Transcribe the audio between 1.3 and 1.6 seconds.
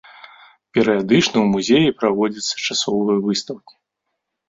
ў